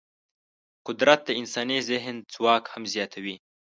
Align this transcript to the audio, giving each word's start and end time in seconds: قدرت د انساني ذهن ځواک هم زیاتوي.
قدرت 0.87 1.19
د 1.25 1.29
انساني 1.41 1.77
ذهن 1.89 2.15
ځواک 2.33 2.63
هم 2.73 2.83
زیاتوي. 2.93 3.35